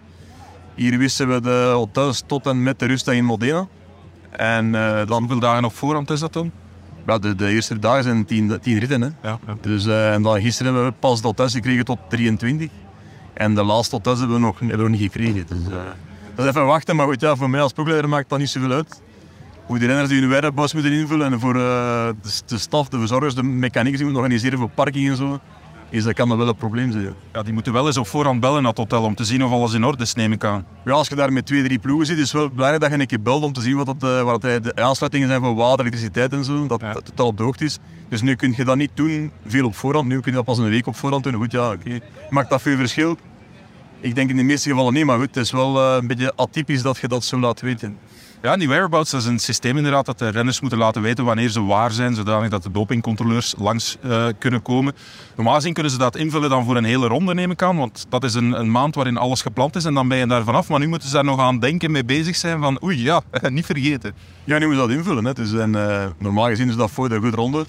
Hier 0.74 0.98
wisten 0.98 1.28
we 1.28 1.40
de 1.40 1.70
hotels 1.74 2.22
tot 2.26 2.46
en 2.46 2.62
met 2.62 2.78
de 2.78 2.86
rustdag 2.86 3.14
in 3.14 3.24
Modena. 3.24 3.66
En 4.30 4.66
uh, 4.66 5.06
dan... 5.06 5.18
Hoeveel 5.18 5.38
dagen 5.38 5.64
op 5.64 5.74
voorhand 5.74 6.10
is 6.10 6.20
dat 6.20 6.32
dan? 6.32 6.50
Ja, 7.06 7.18
de, 7.18 7.34
de 7.34 7.48
eerste 7.48 7.78
dagen 7.78 8.02
zijn 8.02 8.24
10 8.24 8.78
ritten. 8.78 9.00
Hè. 9.00 9.08
Ja, 9.22 9.38
ja. 9.46 9.56
Dus, 9.60 9.86
uh, 9.86 10.12
en 10.12 10.22
dan 10.22 10.40
gisteren 10.40 10.72
hebben 10.72 10.92
we 10.92 10.98
pas 10.98 11.20
de 11.20 11.26
hotels 11.26 11.52
gekregen 11.52 11.84
tot 11.84 11.98
23. 12.08 12.70
En 13.36 13.54
de 13.54 13.62
laatste 13.62 13.94
hotels 13.94 14.18
hebben 14.18 14.36
we 14.36 14.42
nog, 14.42 14.58
hebben 14.58 14.76
we 14.76 14.82
nog 14.82 15.00
niet 15.00 15.12
gekregen. 15.12 15.46
Dus, 15.46 15.58
uh, 15.68 15.76
dat 16.34 16.44
is 16.44 16.50
even 16.50 16.66
wachten, 16.66 16.96
maar 16.96 17.06
goed, 17.06 17.20
ja, 17.20 17.36
voor 17.36 17.50
mij 17.50 17.60
als 17.60 17.72
ploegleider 17.72 18.08
maakt 18.08 18.28
dat 18.28 18.38
niet 18.38 18.48
zoveel 18.48 18.72
uit. 18.72 19.02
Hoe 19.66 19.78
de 19.78 19.86
renners 19.86 20.08
die 20.08 20.20
hun 20.20 20.28
werkbus 20.28 20.72
moeten 20.72 20.92
invullen 20.92 21.32
en 21.32 21.40
voor 21.40 21.52
de, 21.52 22.14
de 22.46 22.58
staf, 22.58 22.88
de 22.88 22.98
verzorgers, 22.98 23.34
de 23.34 23.42
mechaniekers 23.42 23.96
die 23.96 24.04
moeten 24.04 24.22
organiseren 24.22 24.58
voor 24.58 24.68
parking 24.68 25.08
en 25.08 25.16
zo 25.16 25.40
is 25.90 26.04
dat 26.04 26.14
kan 26.14 26.28
dat 26.28 26.38
wel 26.38 26.48
een 26.48 26.56
probleem 26.56 26.92
zijn. 26.92 27.14
Ja, 27.32 27.42
die 27.42 27.52
moeten 27.52 27.72
wel 27.72 27.86
eens 27.86 27.96
op 27.96 28.06
voorhand 28.06 28.40
bellen 28.40 28.62
naar 28.62 28.70
het 28.70 28.78
hotel 28.78 29.02
om 29.02 29.14
te 29.14 29.24
zien 29.24 29.44
of 29.44 29.50
alles 29.50 29.72
in 29.72 29.84
orde 29.84 30.02
is, 30.02 30.14
neem 30.14 30.32
ik 30.32 30.44
aan. 30.44 30.66
Ja, 30.84 30.92
als 30.92 31.08
je 31.08 31.14
daar 31.14 31.32
met 31.32 31.46
twee, 31.46 31.62
drie 31.62 31.78
ploegen 31.78 32.06
zit, 32.06 32.16
is 32.16 32.22
het 32.22 32.32
wel 32.32 32.50
belangrijk 32.50 32.82
dat 32.82 32.92
je 32.92 32.98
een 32.98 33.06
keer 33.06 33.22
belt 33.22 33.42
om 33.42 33.52
te 33.52 33.60
zien 33.60 33.76
wat, 33.76 33.86
dat, 33.86 34.22
wat 34.22 34.42
de 34.42 34.72
aansluitingen 34.74 35.28
zijn 35.28 35.40
voor 35.40 35.54
water, 35.54 35.80
elektriciteit 35.80 36.32
en 36.32 36.44
zo, 36.44 36.66
dat, 36.66 36.80
ja. 36.80 36.92
dat 36.92 37.06
het 37.06 37.20
al 37.20 37.26
op 37.26 37.36
de 37.36 37.42
hoogte 37.42 37.64
is. 37.64 37.78
Dus 38.08 38.22
nu 38.22 38.34
kun 38.34 38.54
je 38.56 38.64
dat 38.64 38.76
niet 38.76 38.90
doen, 38.94 39.30
veel 39.46 39.66
op 39.66 39.76
voorhand. 39.76 40.08
Nu 40.08 40.20
kun 40.20 40.30
je 40.30 40.36
dat 40.36 40.46
pas 40.46 40.58
een 40.58 40.68
week 40.68 40.86
op 40.86 40.96
voorhand 40.96 41.24
doen. 41.24 41.34
Goed, 41.34 41.52
ja, 41.52 41.66
oké. 41.66 41.78
Okay. 41.86 42.00
Maakt 42.30 42.50
dat 42.50 42.62
veel 42.62 42.76
verschil? 42.76 43.16
Ik 44.00 44.14
denk 44.14 44.30
in 44.30 44.36
de 44.36 44.42
meeste 44.42 44.68
gevallen 44.68 44.94
niet, 44.94 45.04
maar 45.04 45.18
goed, 45.18 45.34
het 45.34 45.44
is 45.44 45.50
wel 45.50 45.76
uh, 45.76 45.96
een 46.00 46.06
beetje 46.06 46.32
atypisch 46.36 46.82
dat 46.82 46.98
je 46.98 47.08
dat 47.08 47.24
zo 47.24 47.38
laat 47.38 47.60
weten. 47.60 47.98
Ja, 48.42 48.56
die 48.56 48.68
whereabouts 48.68 49.10
dat 49.10 49.20
is 49.20 49.26
een 49.26 49.38
systeem 49.38 49.76
inderdaad 49.76 50.06
dat 50.06 50.18
de 50.18 50.28
renners 50.28 50.60
moeten 50.60 50.78
laten 50.78 51.02
weten 51.02 51.24
wanneer 51.24 51.48
ze 51.48 51.62
waar 51.62 51.90
zijn, 51.90 52.14
zodanig 52.14 52.48
dat 52.48 52.62
de 52.62 52.70
dopingcontroleurs 52.70 53.54
langs 53.58 53.96
uh, 54.04 54.26
kunnen 54.38 54.62
komen. 54.62 54.94
Normaal 55.36 55.54
gezien 55.54 55.72
kunnen 55.72 55.92
ze 55.92 55.98
dat 55.98 56.16
invullen 56.16 56.50
dan 56.50 56.64
voor 56.64 56.76
een 56.76 56.84
hele 56.84 57.06
ronde, 57.06 57.34
neem 57.34 57.50
ik 57.50 57.62
aan, 57.62 57.76
want 57.76 58.06
dat 58.08 58.24
is 58.24 58.34
een, 58.34 58.60
een, 58.60 58.70
maand 58.70 58.94
waarin 58.94 59.16
alles 59.16 59.42
gepland 59.42 59.76
is 59.76 59.84
en 59.84 59.94
dan 59.94 60.08
ben 60.08 60.18
je 60.18 60.26
daar 60.26 60.44
vanaf. 60.44 60.68
Maar 60.68 60.78
nu 60.78 60.88
moeten 60.88 61.08
ze 61.08 61.14
daar 61.14 61.24
nog 61.24 61.40
aan 61.40 61.58
denken, 61.58 61.90
mee 61.90 62.04
bezig 62.04 62.36
zijn 62.36 62.60
van 62.60 62.82
oei 62.82 63.02
ja, 63.02 63.22
niet 63.48 63.66
vergeten. 63.66 64.14
Ja, 64.44 64.58
nu 64.58 64.66
moeten 64.66 64.82
ze 64.82 64.88
dat 64.88 64.96
invullen. 64.96 65.24
Hè. 65.24 65.32
Dus, 65.32 65.52
en, 65.52 65.72
uh, 65.72 66.04
normaal 66.18 66.46
gezien 66.46 66.68
is 66.68 66.76
dat 66.76 66.90
voor 66.90 67.08
de 67.08 67.18
goede 67.18 67.36
ronde. 67.36 67.66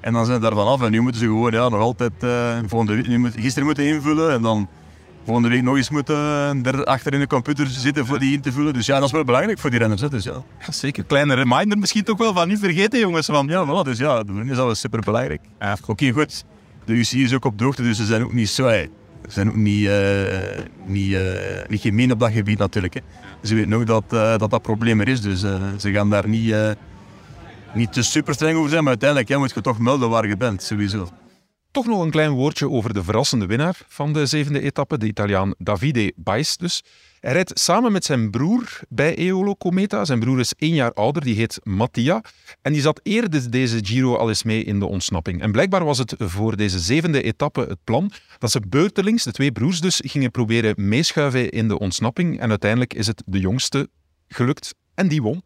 En 0.00 0.12
dan 0.12 0.24
zijn 0.24 0.36
ze 0.36 0.42
daar 0.42 0.56
vanaf 0.56 0.82
en 0.82 0.90
nu 0.90 1.00
moeten 1.00 1.20
ze 1.20 1.26
gewoon 1.26 1.52
ja, 1.52 1.68
nog 1.68 1.80
altijd 1.80 2.12
uh, 2.20 2.58
volgende, 2.66 2.96
nu 2.96 3.30
gisteren 3.30 3.64
moeten 3.66 3.84
invullen 3.84 4.32
en 4.32 4.42
dan 4.42 4.68
volgende 5.30 5.54
week 5.56 5.62
nog 5.62 5.76
eens 5.76 5.90
moeten 5.90 6.16
er 6.64 6.84
achter 6.84 7.12
in 7.12 7.20
de 7.20 7.26
computer 7.26 7.66
zitten 7.66 8.06
voor 8.06 8.18
die 8.18 8.32
in 8.32 8.40
te 8.40 8.52
vullen. 8.52 8.72
Dus 8.72 8.86
ja, 8.86 8.94
dat 8.94 9.04
is 9.04 9.12
wel 9.12 9.24
belangrijk 9.24 9.58
voor 9.58 9.70
die 9.70 9.78
renners. 9.78 10.00
Hè. 10.00 10.08
Dus, 10.08 10.24
ja. 10.24 10.42
ja. 10.66 10.72
zeker. 10.72 11.04
Kleine 11.04 11.34
reminder 11.34 11.78
misschien 11.78 12.04
toch 12.04 12.18
wel 12.18 12.32
van 12.32 12.48
niet 12.48 12.58
vergeten, 12.58 12.98
jongens. 12.98 13.26
Van. 13.26 13.46
Ja, 13.46 13.66
voilà, 13.66 13.84
dus 13.84 13.98
ja, 13.98 14.22
dat 14.22 14.36
is 14.44 14.56
wel 14.56 14.74
super 14.74 15.00
belangrijk. 15.00 15.40
Ja. 15.58 15.76
Oké, 15.80 15.90
okay, 15.90 16.10
goed. 16.10 16.44
De 16.84 16.92
UCI 16.92 17.22
is 17.22 17.34
ook 17.34 17.44
op 17.44 17.58
de 17.58 17.64
hoogte, 17.64 17.82
dus 17.82 17.96
ze 17.96 18.04
zijn 18.04 18.22
ook 18.22 18.32
niet 18.32 18.48
zo. 18.48 18.68
Ze 18.68 18.88
zijn 19.28 19.48
ook 19.48 19.56
niet, 19.56 19.86
uh, 19.86 19.92
niet, 20.86 21.10
uh, 21.10 21.20
niet 21.68 21.80
gemeen 21.80 22.12
op 22.12 22.18
dat 22.18 22.32
gebied 22.32 22.58
natuurlijk. 22.58 22.94
Hè. 22.94 23.00
Ze 23.42 23.54
weten 23.54 23.72
ook 23.72 23.86
dat, 23.86 24.04
uh, 24.12 24.36
dat 24.36 24.50
dat 24.50 24.62
probleem 24.62 25.00
er 25.00 25.08
is, 25.08 25.20
dus 25.20 25.40
ze 25.78 25.92
gaan 25.92 26.10
daar 26.10 26.28
niet, 26.28 26.54
niet 27.74 27.92
te 27.92 28.02
super 28.02 28.34
streng 28.34 28.56
over 28.56 28.70
zijn. 28.70 28.80
Maar 28.80 28.90
uiteindelijk 28.92 29.28
ja, 29.28 29.38
moet 29.38 29.52
je 29.54 29.60
toch 29.60 29.78
melden 29.78 30.10
waar 30.10 30.28
je 30.28 30.36
bent, 30.36 30.62
sowieso. 30.62 31.08
Toch 31.70 31.86
nog 31.86 32.02
een 32.02 32.10
klein 32.10 32.30
woordje 32.30 32.70
over 32.70 32.94
de 32.94 33.04
verrassende 33.04 33.46
winnaar 33.46 33.78
van 33.88 34.12
de 34.12 34.26
zevende 34.26 34.60
etappe, 34.60 34.98
de 34.98 35.06
Italiaan 35.06 35.54
Davide 35.58 36.12
Bais 36.16 36.56
dus. 36.56 36.82
Hij 37.20 37.32
rijdt 37.32 37.58
samen 37.58 37.92
met 37.92 38.04
zijn 38.04 38.30
broer 38.30 38.80
bij 38.88 39.14
Eolo 39.14 39.54
Cometa. 39.54 40.04
Zijn 40.04 40.20
broer 40.20 40.38
is 40.38 40.52
één 40.58 40.74
jaar 40.74 40.92
ouder, 40.92 41.22
die 41.22 41.34
heet 41.34 41.60
Mattia. 41.62 42.22
En 42.62 42.72
die 42.72 42.82
zat 42.82 43.00
eerder 43.02 43.50
deze 43.50 43.78
Giro 43.82 44.16
al 44.16 44.28
eens 44.28 44.42
mee 44.42 44.64
in 44.64 44.78
de 44.78 44.86
ontsnapping. 44.86 45.40
En 45.40 45.52
blijkbaar 45.52 45.84
was 45.84 45.98
het 45.98 46.14
voor 46.18 46.56
deze 46.56 46.78
zevende 46.78 47.22
etappe 47.22 47.60
het 47.60 47.78
plan 47.84 48.10
dat 48.38 48.50
ze 48.50 48.60
beurtelings, 48.68 49.24
de 49.24 49.32
twee 49.32 49.52
broers 49.52 49.80
dus, 49.80 50.02
gingen 50.04 50.30
proberen 50.30 50.74
meeschuiven 50.88 51.50
in 51.50 51.68
de 51.68 51.78
ontsnapping. 51.78 52.40
En 52.40 52.50
uiteindelijk 52.50 52.94
is 52.94 53.06
het 53.06 53.22
de 53.26 53.38
jongste 53.38 53.88
gelukt 54.28 54.74
en 54.94 55.08
die 55.08 55.22
won. 55.22 55.42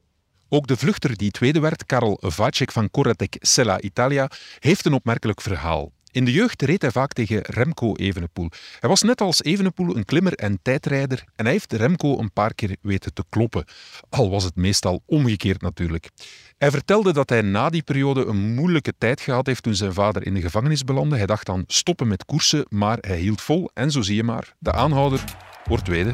Ook 0.49 0.66
de 0.66 0.76
vluchter 0.76 1.16
die 1.16 1.31
tweede 1.31 1.61
werd, 1.61 1.87
Karel 1.87 2.19
Vacek 2.21 2.73
van 2.73 2.90
Corratec 2.90 3.37
Sella 3.40 3.81
Italia, 3.81 4.31
heeft 4.59 4.87
een 4.87 4.93
opmerkelijk 4.93 5.40
verhaal. 5.40 5.93
In 6.14 6.25
de 6.25 6.33
jeugd 6.33 6.62
reed 6.62 6.83
hij 6.83 6.90
vaak 6.90 7.12
tegen 7.12 7.40
Remco 7.42 7.94
Evenepoel. 7.94 8.49
Hij 8.80 8.88
was 8.88 9.02
net 9.02 9.21
als 9.21 9.42
Evenepoel 9.42 9.97
een 9.97 10.04
klimmer 10.04 10.35
en 10.35 10.59
tijdrijder 10.62 11.25
en 11.37 11.44
hij 11.44 11.52
heeft 11.52 11.73
Remco 11.73 12.18
een 12.18 12.33
paar 12.33 12.54
keer 12.54 12.76
weten 12.80 13.14
te 13.14 13.25
kloppen. 13.28 13.64
Al 14.09 14.30
was 14.30 14.44
het 14.44 14.56
meestal 14.56 15.02
omgekeerd 15.06 15.61
natuurlijk. 15.61 16.11
Hij 16.59 16.71
vertelde 16.71 17.12
dat 17.12 17.28
hij 17.28 17.42
na 17.42 17.71
die 17.71 17.83
periode 17.83 18.25
een 18.25 18.54
moeilijke 18.54 18.92
tijd 18.99 19.21
gehad 19.21 19.47
heeft 19.47 19.62
toen 19.62 19.75
zijn 19.75 19.92
vader 19.92 20.26
in 20.26 20.35
de 20.35 20.40
gevangenis 20.40 20.85
belandde. 20.85 21.16
Hij 21.16 21.26
dacht 21.26 21.49
aan 21.49 21.64
stoppen 21.66 22.09
met 22.09 22.25
koersen, 22.25 22.66
maar 22.68 22.99
hij 23.00 23.18
hield 23.18 23.40
vol 23.40 23.71
en 23.73 23.90
zo 23.90 24.02
zie 24.02 24.16
je 24.16 24.25
maar, 24.25 24.54
de 24.59 24.73
aanhouder 24.73 25.25
wordt 25.64 25.85
tweede. 25.85 26.12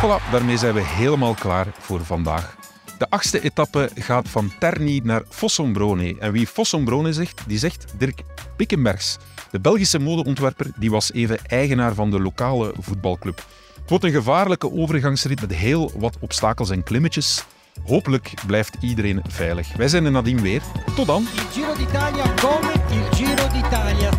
Voilà, 0.00 0.30
daarmee 0.30 0.56
zijn 0.56 0.74
we 0.74 0.82
helemaal 0.82 1.34
klaar 1.34 1.66
voor 1.78 2.04
vandaag. 2.04 2.65
De 2.98 3.10
achtste 3.10 3.40
etappe 3.40 3.90
gaat 3.94 4.28
van 4.28 4.52
Terni 4.58 5.00
naar 5.04 5.22
Fossombrone. 5.28 6.16
En 6.18 6.32
wie 6.32 6.46
Fossombrone 6.46 7.12
zegt, 7.12 7.42
die 7.46 7.58
zegt 7.58 7.84
Dirk 7.98 8.20
Pikkenbergs. 8.56 9.16
De 9.50 9.60
Belgische 9.60 9.98
modeontwerper 9.98 10.66
die 10.76 10.90
was 10.90 11.12
even 11.12 11.38
eigenaar 11.46 11.94
van 11.94 12.10
de 12.10 12.20
lokale 12.20 12.74
voetbalclub. 12.80 13.36
Het 13.80 13.90
wordt 13.90 14.04
een 14.04 14.12
gevaarlijke 14.12 14.72
overgangsrit 14.72 15.40
met 15.40 15.54
heel 15.54 15.92
wat 15.98 16.16
obstakels 16.20 16.70
en 16.70 16.82
klimmetjes. 16.82 17.44
Hopelijk 17.84 18.34
blijft 18.46 18.76
iedereen 18.80 19.22
veilig. 19.28 19.76
Wij 19.76 19.88
zijn 19.88 20.04
er 20.04 20.10
nadien 20.10 20.40
weer. 20.40 20.62
Tot 20.94 21.06
dan. 21.06 21.22
Il 21.34 21.42
Giro 21.52 21.74
d'Italia 21.74 22.24
come 22.40 22.72
il 22.90 23.16
Giro 23.16 23.48
d'Italia. 23.52 24.10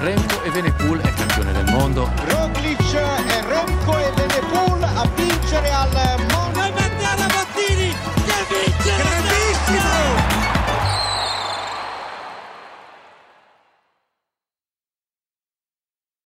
Remco 0.00 0.42
Evenepoel 0.44 1.00
è 1.00 1.12
campione 1.12 1.52
del 1.52 1.70
mondo. 1.72 2.08
Roglic 2.28 2.78
è 2.92 3.48